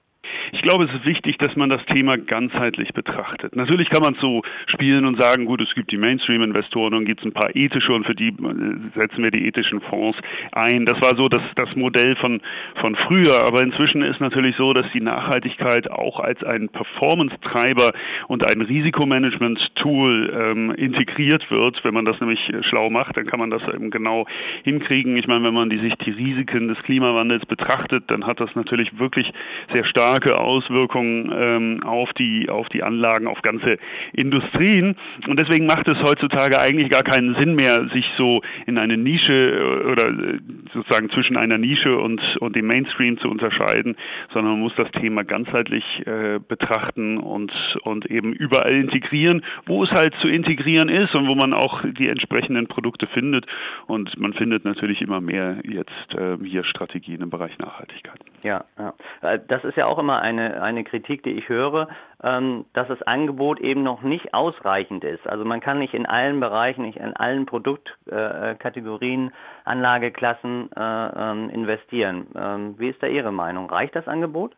Ich 0.51 0.61
glaube, 0.61 0.85
es 0.85 0.93
ist 0.93 1.05
wichtig, 1.05 1.37
dass 1.37 1.55
man 1.55 1.69
das 1.69 1.83
Thema 1.85 2.17
ganzheitlich 2.17 2.93
betrachtet. 2.93 3.55
Natürlich 3.55 3.89
kann 3.89 4.01
man 4.01 4.13
es 4.15 4.21
so 4.21 4.41
spielen 4.67 5.05
und 5.05 5.19
sagen, 5.19 5.45
gut, 5.45 5.61
es 5.61 5.73
gibt 5.75 5.91
die 5.91 5.97
Mainstream-Investoren 5.97 6.93
und 6.93 7.05
gibt 7.05 7.21
es 7.21 7.25
ein 7.25 7.33
paar 7.33 7.55
ethische 7.55 7.93
und 7.93 8.05
für 8.05 8.15
die 8.15 8.29
äh, 8.29 8.77
setzen 8.95 9.23
wir 9.23 9.31
die 9.31 9.45
ethischen 9.47 9.81
Fonds 9.81 10.17
ein. 10.51 10.85
Das 10.85 10.99
war 11.01 11.15
so 11.15 11.27
das, 11.27 11.41
das 11.55 11.75
Modell 11.75 12.15
von, 12.15 12.41
von 12.79 12.95
früher, 13.07 13.45
aber 13.45 13.61
inzwischen 13.61 14.01
ist 14.01 14.19
natürlich 14.19 14.55
so, 14.55 14.73
dass 14.73 14.85
die 14.93 15.01
Nachhaltigkeit 15.01 15.89
auch 15.91 16.19
als 16.19 16.43
ein 16.43 16.69
Performance-Treiber 16.69 17.91
und 18.27 18.49
ein 18.49 18.61
Risikomanagement-Tool 18.61 20.33
ähm, 20.33 20.71
integriert 20.71 21.49
wird. 21.51 21.83
Wenn 21.83 21.93
man 21.93 22.05
das 22.05 22.19
nämlich 22.19 22.39
schlau 22.61 22.89
macht, 22.89 23.17
dann 23.17 23.25
kann 23.25 23.39
man 23.39 23.49
das 23.49 23.61
eben 23.73 23.89
genau 23.91 24.25
hinkriegen. 24.63 25.17
Ich 25.17 25.27
meine, 25.27 25.43
wenn 25.43 25.53
man 25.53 25.69
die, 25.69 25.79
sich 25.79 25.93
die 25.95 26.11
Risiken 26.11 26.67
des 26.67 26.77
Klimawandels 26.83 27.45
betrachtet, 27.45 28.05
dann 28.07 28.25
hat 28.25 28.39
das 28.39 28.53
natürlich 28.55 28.97
wirklich 28.99 29.31
sehr 29.73 29.85
starke 30.17 30.37
Auswirkungen 30.39 31.31
ähm, 31.33 31.83
auf 31.83 32.11
die 32.13 32.49
auf 32.49 32.67
die 32.69 32.83
Anlagen, 32.83 33.27
auf 33.27 33.41
ganze 33.41 33.77
Industrien. 34.13 34.95
Und 35.27 35.39
deswegen 35.39 35.65
macht 35.65 35.87
es 35.87 35.97
heutzutage 36.01 36.59
eigentlich 36.59 36.89
gar 36.89 37.03
keinen 37.03 37.35
Sinn 37.41 37.55
mehr, 37.55 37.87
sich 37.93 38.05
so 38.17 38.41
in 38.65 38.77
eine 38.77 38.97
Nische 38.97 39.33
äh, 39.33 39.91
oder 39.91 40.07
äh, 40.07 40.39
sozusagen 40.73 41.09
zwischen 41.11 41.37
einer 41.37 41.57
Nische 41.57 41.97
und 41.97 42.21
und 42.39 42.55
dem 42.55 42.67
Mainstream 42.67 43.17
zu 43.19 43.29
unterscheiden, 43.29 43.95
sondern 44.33 44.53
man 44.53 44.61
muss 44.61 44.73
das 44.75 44.91
Thema 44.91 45.23
ganzheitlich 45.23 45.83
äh, 46.05 46.39
betrachten 46.39 47.17
und 47.17 47.51
und 47.83 48.05
eben 48.07 48.33
überall 48.33 48.73
integrieren, 48.73 49.43
wo 49.65 49.83
es 49.83 49.91
halt 49.91 50.13
zu 50.21 50.27
integrieren 50.27 50.89
ist 50.89 51.13
und 51.15 51.27
wo 51.27 51.35
man 51.35 51.53
auch 51.53 51.83
die 51.83 52.07
entsprechenden 52.07 52.67
Produkte 52.67 53.07
findet. 53.07 53.45
Und 53.87 54.17
man 54.19 54.33
findet 54.33 54.65
natürlich 54.65 55.01
immer 55.01 55.21
mehr 55.21 55.57
jetzt 55.63 56.15
äh, 56.15 56.37
hier 56.43 56.63
Strategien 56.63 57.21
im 57.21 57.29
Bereich 57.29 57.57
Nachhaltigkeit. 57.59 58.19
Ja, 58.43 58.65
ja. 58.77 58.93
Äh, 59.21 59.39
das 59.47 59.63
ist 59.63 59.77
ja 59.77 59.85
auch 59.85 59.96
immer 59.97 60.21
eine, 60.21 60.61
eine 60.61 60.83
Kritik, 60.83 61.23
die 61.23 61.31
ich 61.31 61.49
höre, 61.49 61.87
ähm, 62.23 62.65
dass 62.73 62.87
das 62.87 63.01
Angebot 63.03 63.59
eben 63.59 63.83
noch 63.83 64.01
nicht 64.01 64.33
ausreichend 64.33 65.03
ist. 65.03 65.27
Also 65.27 65.45
man 65.45 65.59
kann 65.59 65.79
nicht 65.79 65.93
in 65.93 66.05
allen 66.05 66.39
Bereichen, 66.39 66.83
nicht 66.83 66.97
in 66.97 67.15
allen 67.15 67.45
Produktkategorien, 67.45 69.27
äh, 69.27 69.31
Anlageklassen 69.65 70.69
äh, 70.75 70.81
ähm, 70.81 71.49
investieren. 71.49 72.27
Ähm, 72.35 72.75
wie 72.77 72.89
ist 72.89 73.01
da 73.01 73.07
Ihre 73.07 73.31
Meinung? 73.31 73.69
Reicht 73.69 73.95
das 73.95 74.07
Angebot? 74.07 74.55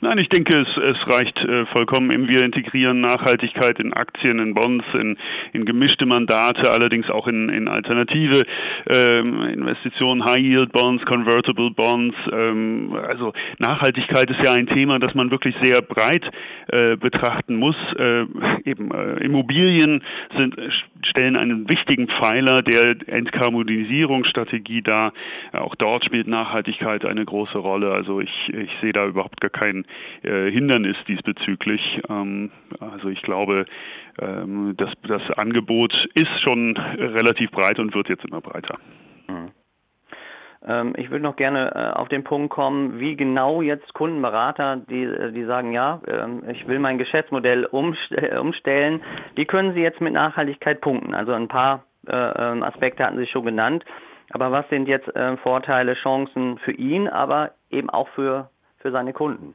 Nein, 0.00 0.18
ich 0.18 0.28
denke, 0.28 0.60
es, 0.60 0.68
es 0.76 0.96
reicht 1.08 1.38
äh, 1.38 1.66
vollkommen. 1.66 2.28
Wir 2.28 2.42
integrieren 2.42 3.00
Nachhaltigkeit 3.00 3.78
in 3.78 3.92
Aktien, 3.92 4.38
in 4.38 4.54
Bonds, 4.54 4.84
in, 4.94 5.16
in 5.52 5.64
gemischte 5.64 6.06
Mandate, 6.06 6.70
allerdings 6.72 7.08
auch 7.10 7.26
in, 7.26 7.48
in 7.48 7.68
alternative 7.68 8.44
ähm, 8.88 9.42
Investitionen, 9.42 10.24
High-Yield-Bonds, 10.24 11.04
Convertible 11.04 11.70
Bonds. 11.70 12.16
Ähm, 12.32 12.96
also 13.06 13.32
Nachhaltigkeit 13.58 14.30
ist 14.30 14.40
ja 14.44 14.52
ein 14.52 14.66
Thema, 14.66 14.98
das 14.98 15.14
man 15.14 15.30
wirklich 15.30 15.54
sehr 15.62 15.82
breit 15.82 16.24
äh, 16.68 16.96
betrachten 16.96 17.56
muss. 17.56 17.76
Äh, 17.98 18.24
eben 18.64 18.90
äh, 18.92 19.24
Immobilien 19.24 20.02
sind, 20.36 20.56
stellen 21.02 21.36
einen 21.36 21.68
wichtigen 21.68 22.08
Pfeiler 22.08 22.62
der 22.62 22.96
Entkarbonisierungsstrategie 23.06 24.82
dar. 24.82 25.12
Auch 25.52 25.74
dort 25.74 26.04
spielt 26.04 26.26
Nachhaltigkeit 26.26 27.04
eine 27.04 27.24
große 27.24 27.58
Rolle. 27.58 27.92
Also 27.92 28.20
ich, 28.20 28.30
ich 28.48 28.70
sehe 28.80 28.92
da 28.92 29.06
überhaupt 29.06 29.40
gar 29.40 29.50
kein 29.70 29.84
äh, 30.22 30.50
Hindernis 30.50 30.96
diesbezüglich. 31.08 32.00
Ähm, 32.08 32.50
also 32.80 33.08
ich 33.08 33.22
glaube, 33.22 33.66
ähm, 34.20 34.74
das, 34.76 34.90
das 35.06 35.22
Angebot 35.36 35.92
ist 36.14 36.40
schon 36.42 36.76
relativ 36.76 37.50
breit 37.50 37.78
und 37.78 37.94
wird 37.94 38.08
jetzt 38.08 38.24
immer 38.24 38.40
breiter. 38.40 38.78
Mhm. 39.28 39.50
Ähm, 40.66 40.92
ich 40.96 41.10
würde 41.10 41.22
noch 41.22 41.36
gerne 41.36 41.72
äh, 41.74 41.98
auf 41.98 42.08
den 42.08 42.22
Punkt 42.22 42.50
kommen, 42.50 43.00
wie 43.00 43.16
genau 43.16 43.62
jetzt 43.62 43.94
Kundenberater, 43.94 44.76
die, 44.76 45.04
äh, 45.04 45.32
die 45.32 45.44
sagen, 45.44 45.72
ja, 45.72 46.00
ähm, 46.06 46.42
ich 46.50 46.66
will 46.68 46.78
mein 46.78 46.98
Geschäftsmodell 46.98 47.64
umstellen, 47.64 49.02
wie 49.36 49.46
können 49.46 49.72
sie 49.72 49.80
jetzt 49.80 50.00
mit 50.00 50.12
Nachhaltigkeit 50.12 50.80
punkten? 50.82 51.14
Also 51.14 51.32
ein 51.32 51.48
paar 51.48 51.84
äh, 52.06 52.14
ähm, 52.14 52.62
Aspekte 52.62 53.04
hatten 53.04 53.18
Sie 53.18 53.26
schon 53.26 53.44
genannt. 53.44 53.84
Aber 54.32 54.52
was 54.52 54.68
sind 54.68 54.86
jetzt 54.86 55.10
Vorteile, 55.42 55.94
Chancen 55.94 56.58
für 56.58 56.70
ihn, 56.70 57.08
aber 57.08 57.50
eben 57.68 57.90
auch 57.90 58.06
für, 58.10 58.48
für 58.78 58.92
seine 58.92 59.12
Kunden? 59.12 59.54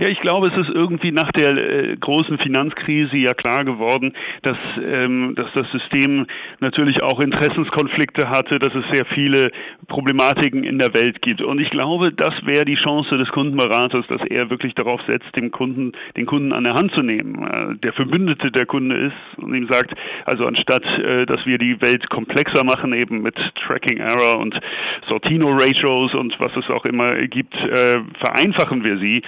Ja, 0.00 0.06
ich 0.06 0.20
glaube, 0.20 0.46
es 0.46 0.56
ist 0.56 0.72
irgendwie 0.72 1.10
nach 1.10 1.32
der 1.32 1.56
äh, 1.56 1.96
großen 1.96 2.38
Finanzkrise 2.38 3.16
ja 3.16 3.34
klar 3.34 3.64
geworden, 3.64 4.12
dass, 4.42 4.56
ähm, 4.80 5.34
dass 5.34 5.48
das 5.54 5.68
System 5.72 6.24
natürlich 6.60 7.02
auch 7.02 7.18
Interessenskonflikte 7.18 8.30
hatte, 8.30 8.60
dass 8.60 8.72
es 8.76 8.84
sehr 8.92 9.04
viele 9.06 9.50
Problematiken 9.88 10.62
in 10.62 10.78
der 10.78 10.94
Welt 10.94 11.20
gibt. 11.20 11.42
Und 11.42 11.60
ich 11.60 11.70
glaube, 11.70 12.12
das 12.12 12.32
wäre 12.44 12.64
die 12.64 12.76
Chance 12.76 13.18
des 13.18 13.28
Kundenberaters, 13.30 14.06
dass 14.06 14.20
er 14.28 14.50
wirklich 14.50 14.72
darauf 14.74 15.00
setzt, 15.08 15.34
dem 15.34 15.50
Kunden, 15.50 15.90
den 16.16 16.26
Kunden 16.26 16.52
an 16.52 16.62
der 16.62 16.74
Hand 16.74 16.92
zu 16.96 17.04
nehmen, 17.04 17.42
äh, 17.42 17.74
der 17.82 17.92
Verbündete 17.92 18.52
der 18.52 18.66
Kunde 18.66 18.94
ist 18.96 19.42
und 19.42 19.52
ihm 19.52 19.66
sagt, 19.68 19.94
also 20.26 20.46
anstatt, 20.46 20.84
äh, 20.84 21.26
dass 21.26 21.44
wir 21.44 21.58
die 21.58 21.80
Welt 21.82 22.08
komplexer 22.08 22.62
machen, 22.62 22.92
eben 22.92 23.22
mit 23.22 23.34
Tracking 23.66 23.98
Error 23.98 24.38
und 24.38 24.54
Sortino 25.08 25.50
Ratios 25.54 26.14
und 26.14 26.38
was 26.38 26.52
es 26.56 26.70
auch 26.70 26.84
immer 26.84 27.14
gibt, 27.26 27.54
äh, 27.56 27.98
vereinfachen 28.20 28.84
wir 28.84 28.98
sie 28.98 29.22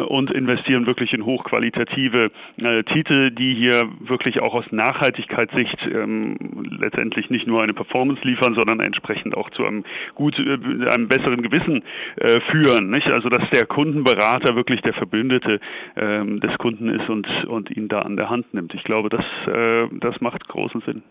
und 0.00 0.30
investieren 0.30 0.86
wirklich 0.86 1.12
in 1.12 1.24
hochqualitative 1.24 2.30
äh, 2.58 2.82
Titel, 2.84 3.30
die 3.30 3.54
hier 3.54 3.88
wirklich 4.00 4.40
auch 4.40 4.54
aus 4.54 4.64
Nachhaltigkeitssicht 4.70 5.78
ähm, 5.92 6.36
letztendlich 6.78 7.30
nicht 7.30 7.46
nur 7.46 7.62
eine 7.62 7.74
Performance 7.74 8.22
liefern, 8.22 8.54
sondern 8.54 8.80
entsprechend 8.80 9.36
auch 9.36 9.50
zu 9.50 9.64
einem 9.64 9.84
gut, 10.14 10.38
äh, 10.38 10.88
einem 10.88 11.08
besseren 11.08 11.42
Gewissen 11.42 11.82
äh, 12.16 12.40
führen. 12.50 12.90
Nicht? 12.90 13.06
Also 13.08 13.28
dass 13.28 13.48
der 13.50 13.66
Kundenberater 13.66 14.56
wirklich 14.56 14.80
der 14.82 14.94
Verbündete 14.94 15.60
ähm, 15.96 16.40
des 16.40 16.56
Kunden 16.58 16.88
ist 16.88 17.08
und, 17.08 17.26
und 17.46 17.70
ihn 17.76 17.88
da 17.88 18.02
an 18.02 18.16
der 18.16 18.30
Hand 18.30 18.52
nimmt. 18.54 18.74
Ich 18.74 18.84
glaube, 18.84 19.08
das, 19.08 19.24
äh, 19.46 19.88
das 20.00 20.20
macht 20.20 20.46
großen 20.48 20.80
Sinn. 20.82 21.02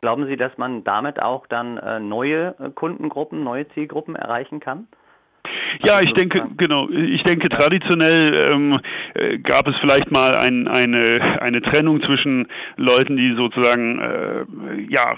Glauben 0.00 0.26
Sie, 0.26 0.36
dass 0.36 0.56
man 0.58 0.84
damit 0.84 1.20
auch 1.20 1.46
dann 1.48 1.76
äh, 1.78 1.98
neue 1.98 2.54
Kundengruppen, 2.76 3.42
neue 3.42 3.68
Zielgruppen 3.70 4.14
erreichen 4.14 4.60
kann? 4.60 4.86
Ja, 5.86 5.94
also 5.94 6.08
ich 6.08 6.14
denke, 6.14 6.46
genau. 6.56 6.88
Ich 6.90 7.22
denke, 7.22 7.48
traditionell 7.48 8.52
ähm, 8.54 8.80
äh, 9.14 9.38
gab 9.38 9.68
es 9.68 9.74
vielleicht 9.80 10.10
mal 10.10 10.34
ein, 10.34 10.66
eine, 10.68 11.40
eine 11.40 11.62
Trennung 11.62 12.02
zwischen 12.02 12.48
Leuten, 12.76 13.16
die 13.16 13.34
sozusagen 13.36 13.98
äh, 13.98 14.44
ja 14.88 15.16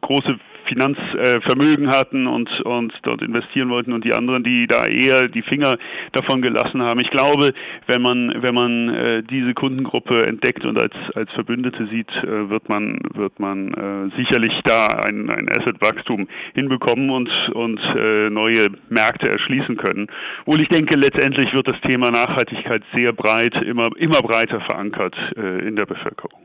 große 0.00 0.38
Finanzvermögen 0.64 1.88
hatten 1.88 2.26
und, 2.26 2.48
und 2.62 2.92
dort 3.02 3.22
investieren 3.22 3.70
wollten 3.70 3.92
und 3.92 4.04
die 4.04 4.14
anderen, 4.14 4.44
die 4.44 4.66
da 4.66 4.86
eher 4.86 5.28
die 5.28 5.42
Finger 5.42 5.78
davon 6.12 6.42
gelassen 6.42 6.82
haben. 6.82 7.00
Ich 7.00 7.10
glaube, 7.10 7.52
wenn 7.86 8.02
man, 8.02 8.42
wenn 8.42 8.54
man 8.54 8.88
äh, 8.88 9.22
diese 9.22 9.54
Kundengruppe 9.54 10.26
entdeckt 10.26 10.64
und 10.64 10.80
als, 10.80 10.94
als 11.14 11.30
Verbündete 11.32 11.86
sieht, 11.86 12.10
äh, 12.22 12.50
wird 12.50 12.68
man, 12.68 12.98
wird 13.14 13.38
man 13.38 13.74
äh, 13.74 14.16
sicherlich 14.16 14.52
da 14.64 14.86
ein, 15.06 15.30
ein 15.30 15.48
Asset-Wachstum 15.48 16.28
hinbekommen 16.54 17.10
und, 17.10 17.30
und 17.52 17.80
äh, 17.96 18.30
neue 18.30 18.64
Märkte 18.88 19.28
erschließen 19.28 19.76
können. 19.76 20.08
Wohl 20.46 20.60
ich 20.60 20.68
denke, 20.68 20.96
letztendlich 20.96 21.52
wird 21.52 21.68
das 21.68 21.80
Thema 21.82 22.10
Nachhaltigkeit 22.10 22.82
sehr 22.94 23.12
breit, 23.12 23.54
immer, 23.62 23.88
immer 23.96 24.20
breiter 24.20 24.60
verankert 24.60 25.14
äh, 25.36 25.66
in 25.66 25.76
der 25.76 25.86
Bevölkerung. 25.86 26.40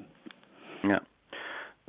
Ja. 0.83 1.01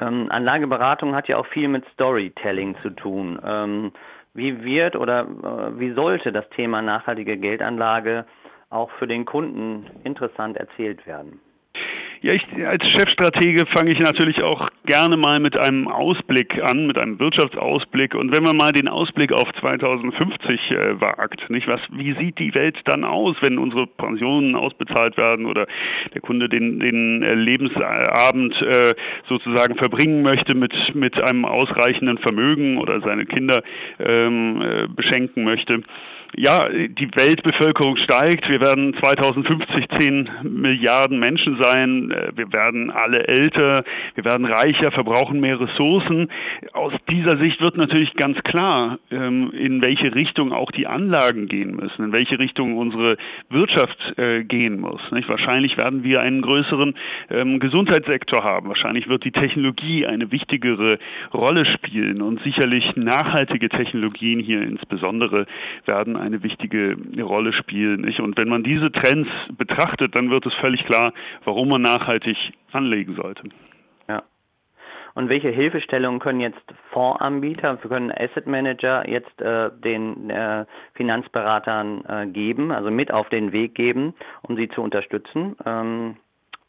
Ähm, 0.00 0.26
Anlageberatung 0.30 1.14
hat 1.14 1.28
ja 1.28 1.36
auch 1.36 1.46
viel 1.46 1.68
mit 1.68 1.84
Storytelling 1.92 2.76
zu 2.82 2.90
tun. 2.90 3.40
Ähm, 3.44 3.92
wie 4.34 4.62
wird 4.64 4.96
oder 4.96 5.22
äh, 5.22 5.78
wie 5.78 5.92
sollte 5.92 6.32
das 6.32 6.48
Thema 6.50 6.82
nachhaltige 6.82 7.36
Geldanlage 7.36 8.26
auch 8.70 8.90
für 8.92 9.06
den 9.06 9.24
Kunden 9.24 9.86
interessant 10.04 10.56
erzählt 10.56 11.06
werden? 11.06 11.40
Ja, 12.22 12.34
ich, 12.34 12.44
als 12.66 12.84
Chefstratege 12.84 13.64
fange 13.74 13.92
ich 13.92 13.98
natürlich 13.98 14.42
auch 14.42 14.68
gerne 14.84 15.16
mal 15.16 15.40
mit 15.40 15.56
einem 15.56 15.88
Ausblick 15.88 16.62
an, 16.62 16.86
mit 16.86 16.98
einem 16.98 17.18
Wirtschaftsausblick. 17.18 18.14
Und 18.14 18.36
wenn 18.36 18.42
man 18.42 18.58
mal 18.58 18.72
den 18.72 18.88
Ausblick 18.88 19.32
auf 19.32 19.50
2050 19.58 20.70
äh, 20.70 21.00
wagt, 21.00 21.48
nicht 21.48 21.66
was, 21.66 21.80
wie 21.92 22.12
sieht 22.18 22.38
die 22.38 22.54
Welt 22.54 22.76
dann 22.84 23.04
aus, 23.04 23.36
wenn 23.40 23.56
unsere 23.56 23.86
Pensionen 23.86 24.54
ausbezahlt 24.54 25.16
werden 25.16 25.46
oder 25.46 25.66
der 26.12 26.20
Kunde 26.20 26.50
den, 26.50 26.78
den 26.78 27.22
äh, 27.22 27.32
Lebensabend 27.32 28.54
äh, 28.60 28.92
sozusagen 29.26 29.76
verbringen 29.76 30.20
möchte 30.20 30.54
mit, 30.54 30.74
mit 30.94 31.18
einem 31.22 31.46
ausreichenden 31.46 32.18
Vermögen 32.18 32.76
oder 32.76 33.00
seine 33.00 33.24
Kinder 33.24 33.62
ähm, 33.98 34.60
äh, 34.60 34.88
beschenken 34.88 35.44
möchte? 35.44 35.80
Ja, 36.36 36.68
die 36.68 37.10
Weltbevölkerung 37.14 37.96
steigt. 37.96 38.48
Wir 38.48 38.60
werden 38.60 38.94
2050 39.00 39.86
10 39.98 40.30
Milliarden 40.42 41.18
Menschen 41.18 41.58
sein. 41.60 42.10
Äh, 42.10 42.32
wir 42.36 42.52
werden 42.52 42.90
alle 42.90 43.26
älter. 43.26 43.82
Wir 44.14 44.24
werden 44.24 44.46
reicher, 44.46 44.92
verbrauchen 44.92 45.40
mehr 45.40 45.60
Ressourcen. 45.60 46.28
Aus 46.72 46.92
dieser 47.10 47.38
Sicht 47.38 47.60
wird 47.60 47.76
natürlich 47.76 48.14
ganz 48.14 48.38
klar, 48.44 48.98
ähm, 49.10 49.50
in 49.52 49.82
welche 49.84 50.14
Richtung 50.14 50.52
auch 50.52 50.70
die 50.70 50.86
Anlagen 50.86 51.48
gehen 51.48 51.74
müssen, 51.76 52.04
in 52.04 52.12
welche 52.12 52.38
Richtung 52.38 52.76
unsere 52.76 53.16
Wirtschaft 53.48 53.98
äh, 54.16 54.44
gehen 54.44 54.80
muss. 54.80 55.00
Wahrscheinlich 55.10 55.76
werden 55.76 56.04
wir 56.04 56.20
einen 56.20 56.42
größeren 56.42 56.94
ähm, 57.30 57.60
Gesundheitssektor 57.60 58.44
haben. 58.44 58.68
Wahrscheinlich 58.68 59.08
wird 59.08 59.24
die 59.24 59.32
Technologie 59.32 60.06
eine 60.06 60.30
wichtigere 60.30 60.98
Rolle 61.32 61.66
spielen 61.66 62.22
und 62.22 62.40
sicherlich 62.42 62.84
nachhaltige 62.96 63.68
Technologien 63.68 64.40
hier 64.40 64.62
insbesondere 64.62 65.46
werden 65.86 66.16
eine 66.20 66.42
wichtige 66.42 66.96
Rolle 67.22 67.52
spielen. 67.52 68.02
Nicht? 68.02 68.20
Und 68.20 68.36
wenn 68.36 68.48
man 68.48 68.62
diese 68.62 68.92
Trends 68.92 69.28
betrachtet, 69.56 70.14
dann 70.14 70.30
wird 70.30 70.46
es 70.46 70.54
völlig 70.54 70.84
klar, 70.84 71.12
warum 71.44 71.68
man 71.68 71.82
nachhaltig 71.82 72.36
anlegen 72.72 73.14
sollte. 73.14 73.42
Ja. 74.08 74.22
Und 75.14 75.28
welche 75.28 75.50
Hilfestellungen 75.50 76.20
können 76.20 76.40
jetzt 76.40 76.62
Fondsanbieter, 76.92 77.76
können 77.78 78.12
Asset 78.12 78.46
Manager 78.46 79.08
jetzt 79.08 79.40
äh, 79.40 79.70
den 79.84 80.30
äh, 80.30 80.64
Finanzberatern 80.94 82.04
äh, 82.06 82.26
geben, 82.26 82.70
also 82.70 82.90
mit 82.90 83.12
auf 83.12 83.28
den 83.28 83.52
Weg 83.52 83.74
geben, 83.74 84.14
um 84.42 84.56
sie 84.56 84.68
zu 84.68 84.82
unterstützen? 84.82 85.56
Ähm, 85.66 86.16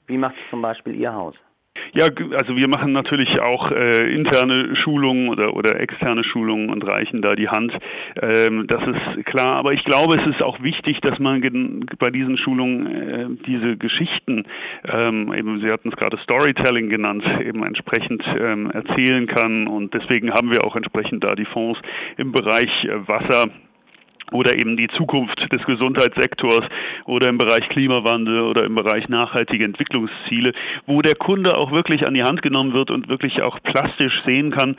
wie 0.08 0.18
macht 0.18 0.36
zum 0.50 0.62
Beispiel 0.62 0.96
Ihr 0.96 1.14
Haus? 1.14 1.36
Ja, 1.94 2.06
also 2.06 2.56
wir 2.56 2.68
machen 2.70 2.94
natürlich 2.94 3.40
auch 3.42 3.70
äh, 3.72 4.14
interne 4.14 4.76
Schulungen 4.78 5.30
oder, 5.30 5.56
oder 5.56 5.80
externe 5.80 6.24
Schulungen 6.24 6.70
und 6.70 6.86
reichen 6.86 7.22
da 7.22 7.36
die 7.36 7.50
Hand. 7.50 7.74
Ähm, 8.22 8.66
das 8.68 8.82
ist 8.82 9.26
klar. 9.26 9.58
Aber 9.58 9.74
ich 9.74 9.84
glaube, 9.84 10.18
es 10.20 10.28
ist 10.28 10.42
auch 10.42 10.62
wichtig, 10.62 11.02
dass 11.02 11.20
man 11.20 11.42
bei 12.00 12.10
diesen 12.10 12.38
Schulungen 12.38 12.88
äh, 12.88 13.28
diese 13.46 13.78
Geschichten, 13.78 14.46
ähm, 14.86 15.34
eben 15.34 15.60
Sie 15.60 15.70
hatten 15.70 15.90
es 15.90 15.96
gerade 15.98 16.18
Storytelling 16.24 16.90
genannt, 16.90 17.24
eben 17.44 17.64
entsprechend 17.64 18.24
ähm, 18.40 18.72
erzählen 18.72 19.28
kann. 19.28 19.68
Und 19.68 19.94
deswegen 19.94 20.32
haben 20.32 20.50
wir 20.50 20.64
auch 20.64 20.76
entsprechend 20.76 21.24
da 21.24 21.36
die 21.36 21.46
Fonds 21.46 21.80
im 22.18 22.32
Bereich 22.32 22.72
äh, 22.86 23.08
Wasser 23.08 23.50
oder 24.32 24.54
eben 24.54 24.78
die 24.78 24.88
Zukunft 24.90 25.40
des 25.52 25.64
Gesundheitssektors 25.66 26.66
oder 27.06 27.30
im 27.30 27.38
Bereich 27.38 27.68
Klimawandel 27.70 28.42
oder 28.42 28.66
im 28.66 28.76
Bereich 28.76 29.10
nachhaltige 29.10 29.66
Entwicklungsziele, 29.66 30.54
wo 30.86 31.02
der 31.02 31.16
Kunde 31.16 31.58
auch 31.58 31.72
wirklich 31.72 32.06
an 32.06 32.14
die 32.14 32.24
Hand 32.24 32.42
genommen 32.42 32.74
wird 32.74 32.92
und 32.92 33.10
wirklich 33.10 33.42
auch 33.42 33.60
plastisch 33.62 34.14
sehen 34.26 34.52
kann, 34.52 34.78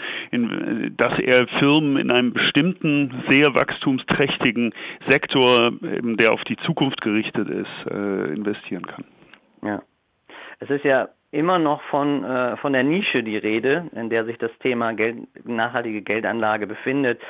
dass 0.96 1.18
er 1.18 1.46
Firmen 1.58 1.96
in 1.96 2.11
einem 2.11 2.32
bestimmten, 2.32 3.25
sehr 3.30 3.54
wachstumsträchtigen 3.54 4.72
Sektor, 5.08 5.72
der 5.80 6.32
auf 6.32 6.42
die 6.44 6.56
Zukunft 6.58 7.00
gerichtet 7.00 7.49
ist, 7.49 7.90
äh, 7.90 8.32
investieren 8.32 8.87
kann. 8.87 9.04
Ja. 9.62 9.82
Es 10.61 10.70
ist 10.70 10.84
ja 10.84 11.08
immer 11.32 11.58
noch 11.58 11.82
von, 11.84 12.25
äh, 12.25 12.56
von 12.58 12.72
der 12.72 12.84
Nische 12.84 13.22
die 13.22 13.37
Rede, 13.37 13.90
in 13.94 14.11
der 14.11 14.25
sich 14.25 14.38
das 14.38 14.50
Thema 14.61 14.92
Geld, 14.92 15.16
nachhaltige 15.46 16.02
Geldanlage 16.02 16.66
befindet. 16.66 17.20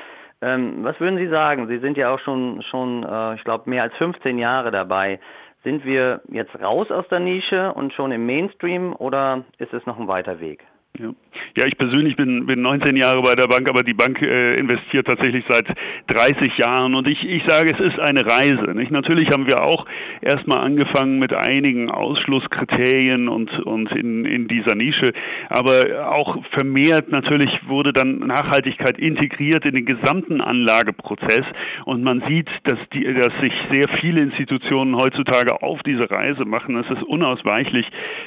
Ähm, 0.42 0.82
was 0.82 0.98
würden 0.98 1.18
Sie 1.18 1.28
sagen? 1.28 1.68
Sie 1.68 1.78
sind 1.78 1.96
ja 1.96 2.12
auch 2.12 2.18
schon, 2.18 2.62
schon 2.62 3.04
äh, 3.04 3.34
ich 3.36 3.44
glaube, 3.44 3.70
mehr 3.70 3.84
als 3.84 3.94
15 3.94 4.38
Jahre 4.38 4.70
dabei. 4.72 5.20
Sind 5.62 5.84
wir 5.84 6.20
jetzt 6.28 6.60
raus 6.60 6.90
aus 6.90 7.06
der 7.08 7.20
Nische 7.20 7.72
und 7.72 7.92
schon 7.92 8.10
im 8.10 8.26
Mainstream 8.26 8.92
oder 8.94 9.44
ist 9.58 9.72
es 9.72 9.86
noch 9.86 9.98
ein 9.98 10.08
weiter 10.08 10.40
Weg? 10.40 10.64
Ja. 11.02 11.08
ja, 11.56 11.66
ich 11.66 11.76
persönlich 11.76 12.14
bin, 12.14 12.46
bin 12.46 12.62
19 12.62 12.94
Jahre 12.94 13.22
bei 13.22 13.34
der 13.34 13.48
Bank, 13.48 13.68
aber 13.68 13.82
die 13.82 13.92
Bank 13.92 14.22
äh, 14.22 14.56
investiert 14.56 15.08
tatsächlich 15.08 15.44
seit 15.48 15.66
30 16.06 16.58
Jahren 16.58 16.94
und 16.94 17.08
ich, 17.08 17.20
ich 17.24 17.42
sage, 17.48 17.72
es 17.74 17.80
ist 17.80 17.98
eine 17.98 18.24
Reise. 18.24 18.72
Nicht? 18.72 18.92
Natürlich 18.92 19.28
haben 19.32 19.48
wir 19.48 19.64
auch 19.64 19.84
erstmal 20.20 20.58
angefangen 20.58 21.18
mit 21.18 21.32
einigen 21.34 21.90
Ausschlusskriterien 21.90 23.26
und, 23.26 23.50
und 23.64 23.90
in, 23.90 24.24
in 24.24 24.46
dieser 24.46 24.76
Nische, 24.76 25.12
aber 25.48 26.12
auch 26.14 26.44
vermehrt 26.52 27.10
natürlich 27.10 27.50
wurde 27.66 27.92
dann 27.92 28.20
Nachhaltigkeit 28.20 28.96
integriert 28.98 29.64
in 29.64 29.74
den 29.74 29.86
gesamten 29.86 30.40
Anlageprozess 30.40 31.46
und 31.84 32.04
man 32.04 32.22
sieht, 32.28 32.48
dass, 32.62 32.78
die, 32.94 33.02
dass 33.12 33.32
sich 33.40 33.52
sehr 33.72 33.88
viele 34.00 34.20
Institutionen 34.20 34.94
heutzutage 34.94 35.62
auf 35.62 35.82
diese 35.82 36.08
Reise 36.08 36.44
machen. 36.44 36.76
Es 36.76 36.88
ist 36.96 37.02
unausweichlich, 37.02 37.86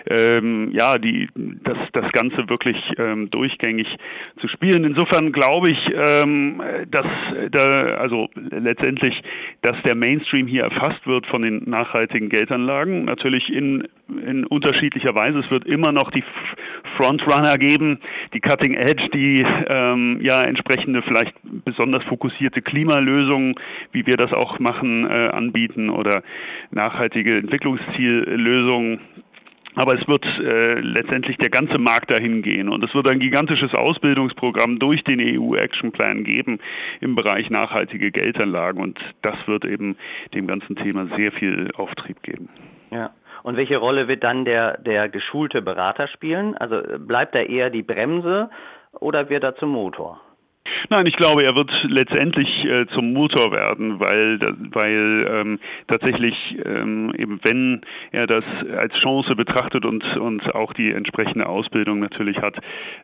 ähm, 0.10 0.72
ja, 0.74 0.98
die, 0.98 1.30
das, 1.64 1.78
das 1.94 2.12
Ganze 2.12 2.50
wirklich 2.50 2.65
wirklich 2.66 2.84
ähm, 2.98 3.30
durchgängig 3.30 3.88
zu 4.40 4.48
spielen. 4.48 4.84
Insofern 4.84 5.32
glaube 5.32 5.70
ich, 5.70 5.78
ähm, 5.94 6.62
dass 6.90 7.06
da, 7.52 7.96
also 7.96 8.30
letztendlich, 8.36 9.14
dass 9.62 9.82
der 9.84 9.96
Mainstream 9.96 10.48
hier 10.48 10.64
erfasst 10.64 11.06
wird 11.06 11.26
von 11.28 11.42
den 11.42 11.70
nachhaltigen 11.70 12.30
Geldanlagen. 12.30 13.06
Natürlich 13.06 13.50
in, 13.50 13.88
in 14.26 14.46
unterschiedlicher 14.46 15.16
Weise. 15.16 15.40
Es 15.40 15.52
wird 15.52 15.66
immer 15.66 15.92
noch 15.92 16.12
die 16.12 16.24
Frontrunner 16.98 17.58
geben, 17.58 18.00
die 18.34 18.40
Cutting 18.40 18.74
Edge, 18.74 19.10
die 19.14 19.46
ähm, 19.68 20.20
ja 20.22 20.42
entsprechende 20.42 21.02
vielleicht 21.04 21.34
besonders 21.44 22.04
fokussierte 22.06 22.62
Klimalösungen, 22.62 23.56
wie 23.92 24.06
wir 24.06 24.18
das 24.18 24.32
auch 24.34 24.60
machen, 24.60 25.06
äh, 25.06 25.30
anbieten 25.30 25.90
oder 25.90 26.24
nachhaltige 26.72 27.38
Entwicklungsziellösungen. 27.38 29.00
Aber 29.76 30.00
es 30.00 30.08
wird 30.08 30.26
äh, 30.26 30.80
letztendlich 30.80 31.38
der 31.38 31.50
ganze 31.50 31.78
Markt 31.78 32.10
dahin 32.10 32.42
gehen 32.42 32.70
und 32.70 32.84
es 32.84 32.94
wird 32.96 33.12
ein 33.12 33.20
gigantisches 33.20 33.74
Ausbildungsprogramm 33.74 34.80
durch 34.80 35.04
den 35.04 35.20
EU 35.20 35.56
Action 35.56 35.92
Plan 35.92 36.24
geben 36.24 36.60
im 37.02 37.16
Bereich 37.16 37.50
nachhaltige 37.50 38.12
Geldanlagen 38.12 38.82
und 38.82 39.00
das 39.22 39.36
wird 39.48 39.66
eben 39.66 39.98
dem 40.34 40.48
ganzen 40.48 40.76
Thema 40.78 41.08
sehr 41.18 41.32
viel 41.34 41.72
Auftrieb 41.76 42.24
geben. 42.24 42.50
Ja. 42.92 43.12
Und 43.44 43.58
welche 43.58 43.78
Rolle 43.78 44.08
wird 44.08 44.24
dann 44.24 44.46
der, 44.46 44.80
der 44.80 45.08
geschulte 45.10 45.62
Berater 45.62 46.08
spielen? 46.08 46.58
Also 46.58 46.82
bleibt 46.98 47.36
er 47.36 47.48
eher 47.48 47.70
die 47.70 47.84
Bremse 47.84 48.50
oder 48.94 49.30
wird 49.30 49.44
er 49.44 49.56
zum 49.58 49.70
Motor? 49.70 50.20
Nein, 50.90 51.08
ich 51.08 51.16
glaube, 51.16 51.44
er 51.44 51.56
wird 51.56 51.72
letztendlich 51.84 52.48
äh, 52.66 52.86
zum 52.94 53.14
Motor 53.14 53.52
werden, 53.52 54.00
weil, 54.00 54.40
weil 54.72 55.28
ähm, 55.30 55.60
tatsächlich 55.88 56.36
ähm, 56.64 57.14
eben 57.18 57.40
wenn 57.44 57.82
er 58.12 58.28
das 58.28 58.44
als 58.78 58.94
Chance 59.00 59.36
betrachtet 59.36 59.86
und, 59.86 60.04
und 60.18 60.54
auch 60.54 60.74
die 60.74 60.92
entsprechende 60.92 61.48
Ausbildung 61.48 62.00
natürlich 62.00 62.38
hat, 62.38 62.56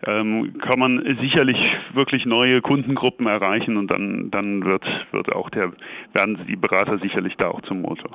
ähm, 0.05 0.57
kann 0.59 0.79
man 0.79 1.17
sicherlich 1.21 1.57
wirklich 1.93 2.25
neue 2.25 2.61
Kundengruppen 2.61 3.25
erreichen 3.25 3.77
und 3.77 3.89
dann, 3.89 4.29
dann 4.31 4.63
wird, 4.63 4.85
wird 5.11 5.31
auch 5.33 5.49
der, 5.49 5.71
werden 6.13 6.39
die 6.47 6.55
Berater 6.55 6.99
sicherlich 6.99 7.35
da 7.37 7.49
auch 7.49 7.61
zum 7.61 7.81
Motor. 7.81 8.11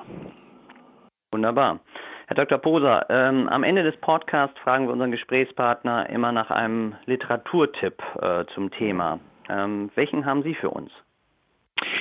Wunderbar. 1.32 1.80
Herr 2.28 2.36
Dr. 2.36 2.58
Poser, 2.58 3.06
ähm, 3.08 3.48
am 3.48 3.62
Ende 3.62 3.82
des 3.82 3.96
Podcasts 3.98 4.58
fragen 4.60 4.86
wir 4.86 4.92
unseren 4.92 5.12
Gesprächspartner 5.12 6.08
immer 6.10 6.32
nach 6.32 6.50
einem 6.50 6.94
Literaturtipp 7.06 8.02
äh, 8.20 8.44
zum 8.54 8.70
Thema. 8.72 9.20
Ähm, 9.48 9.90
welchen 9.94 10.26
haben 10.26 10.42
Sie 10.42 10.54
für 10.54 10.70
uns? 10.70 10.90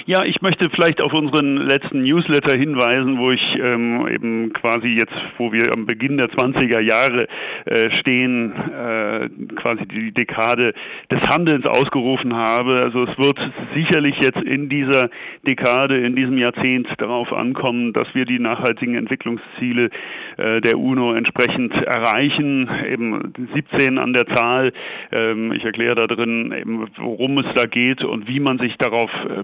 Ja, 0.07 0.23
ich 0.23 0.39
möchte 0.43 0.69
vielleicht 0.69 1.01
auf 1.01 1.13
unseren 1.13 1.57
letzten 1.57 2.03
Newsletter 2.03 2.55
hinweisen, 2.55 3.17
wo 3.17 3.31
ich 3.31 3.41
ähm, 3.59 4.07
eben 4.07 4.53
quasi 4.53 4.89
jetzt, 4.89 5.15
wo 5.39 5.51
wir 5.51 5.71
am 5.71 5.87
Beginn 5.87 6.17
der 6.17 6.29
20er 6.29 6.79
Jahre 6.79 7.27
äh, 7.65 7.89
stehen, 8.01 8.51
äh, 8.51 9.29
quasi 9.55 9.87
die 9.87 10.11
Dekade 10.11 10.75
des 11.09 11.21
Handelns 11.21 11.65
ausgerufen 11.65 12.35
habe. 12.35 12.81
Also 12.83 13.05
es 13.05 13.17
wird 13.17 13.39
sicherlich 13.73 14.15
jetzt 14.21 14.43
in 14.43 14.69
dieser 14.69 15.09
Dekade, 15.41 15.97
in 15.97 16.15
diesem 16.15 16.37
Jahrzehnt 16.37 16.87
darauf 16.99 17.33
ankommen, 17.33 17.91
dass 17.91 18.07
wir 18.13 18.25
die 18.25 18.37
nachhaltigen 18.37 18.93
Entwicklungsziele 18.93 19.89
äh, 20.37 20.61
der 20.61 20.77
UNO 20.77 21.13
entsprechend 21.13 21.73
erreichen, 21.73 22.69
eben 22.87 23.33
17 23.55 23.97
an 23.97 24.13
der 24.13 24.27
Zahl. 24.27 24.71
Ähm, 25.11 25.51
ich 25.51 25.65
erkläre 25.65 25.95
da 25.95 26.05
drin, 26.05 26.53
eben, 26.55 26.87
worum 26.97 27.39
es 27.39 27.47
da 27.55 27.65
geht 27.65 28.03
und 28.03 28.27
wie 28.27 28.39
man 28.39 28.59
sich 28.59 28.77
darauf 28.77 29.09
äh, 29.27 29.43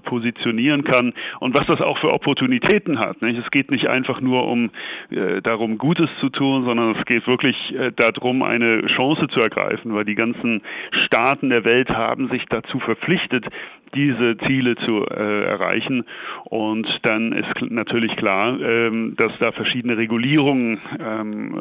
positionieren 0.52 0.84
kann 0.84 1.14
und 1.40 1.58
was 1.58 1.66
das 1.68 1.82
auch 1.82 1.98
für 2.00 2.12
Opportunitäten 2.12 3.00
hat. 3.00 3.22
Nicht? 3.22 3.40
Es 3.40 3.50
geht 3.52 3.72
nicht 3.72 3.88
einfach 3.88 4.22
nur 4.22 4.48
um 4.48 4.72
äh, 5.10 5.42
darum, 5.42 5.78
Gutes 5.78 6.10
zu 6.20 6.30
tun, 6.30 6.66
sondern 6.66 6.96
es 6.96 7.06
geht 7.06 7.26
wirklich 7.28 7.56
äh, 7.76 7.92
darum, 7.96 8.44
eine 8.44 8.86
Chance 8.88 9.28
zu 9.30 9.40
ergreifen, 9.40 9.94
weil 9.94 10.06
die 10.06 10.16
ganzen 10.16 10.62
Staaten 11.06 11.50
der 11.50 11.64
Welt 11.64 11.90
haben 11.90 12.30
sich 12.30 12.46
dazu 12.50 12.80
verpflichtet, 12.80 13.46
diese 13.94 14.38
Ziele 14.48 14.76
zu 14.76 15.06
äh, 15.06 15.44
erreichen. 15.46 16.06
Und 16.46 16.88
dann 17.04 17.32
ist 17.34 17.72
natürlich 17.72 18.16
klar, 18.18 18.60
ähm, 18.60 19.16
dass 19.18 19.32
da 19.40 19.52
verschiedene 19.52 19.98
Regulierungen 19.98 20.80
ähm, 21.00 21.60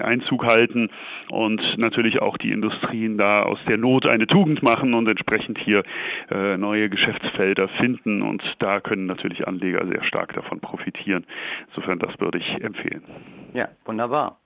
Einzug 0.00 0.44
halten 0.44 0.90
und 1.30 1.62
natürlich 1.78 2.20
auch 2.20 2.36
die 2.38 2.52
Industrien 2.52 3.18
da 3.18 3.42
aus 3.42 3.58
der 3.68 3.78
Not 3.78 4.06
eine 4.06 4.26
Tugend 4.26 4.62
machen 4.62 4.94
und 4.94 5.08
entsprechend 5.08 5.58
hier 5.58 5.82
äh, 6.30 6.56
neue 6.56 6.88
Geschäftsfelder 6.88 7.68
finden. 7.80 8.22
Und 8.22 8.42
da 8.58 8.80
können 8.80 9.06
natürlich 9.06 9.46
Anleger 9.46 9.86
sehr 9.86 10.04
stark 10.04 10.34
davon 10.34 10.60
profitieren. 10.60 11.24
Insofern, 11.68 11.98
das 11.98 12.18
würde 12.20 12.38
ich 12.38 12.62
empfehlen. 12.62 13.02
Ja, 13.54 13.68
wunderbar. 13.84 14.38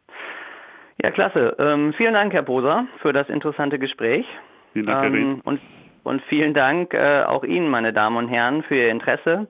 Ja, 1.02 1.10
klasse. 1.10 1.56
Ähm, 1.58 1.92
vielen 1.96 2.14
Dank, 2.14 2.32
Herr 2.32 2.42
Poser, 2.42 2.86
für 3.02 3.12
das 3.12 3.28
interessante 3.28 3.78
Gespräch. 3.78 4.24
Vielen 4.72 4.86
Dank, 4.86 5.02
Herr 5.02 5.20
ähm, 5.20 5.40
und 5.44 5.60
und 6.04 6.22
vielen 6.28 6.54
Dank 6.54 6.94
äh, 6.94 7.22
auch 7.24 7.42
Ihnen, 7.42 7.68
meine 7.68 7.92
Damen 7.92 8.16
und 8.16 8.28
Herren, 8.28 8.62
für 8.62 8.76
Ihr 8.76 8.90
Interesse. 8.90 9.48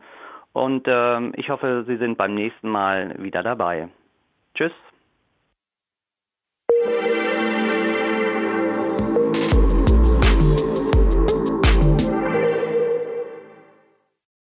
Und 0.52 0.86
ähm, 0.86 1.32
ich 1.36 1.50
hoffe, 1.50 1.84
Sie 1.86 1.96
sind 1.96 2.16
beim 2.16 2.34
nächsten 2.34 2.68
Mal 2.68 3.16
wieder 3.22 3.42
dabei. 3.42 3.88
Tschüss. 4.54 4.72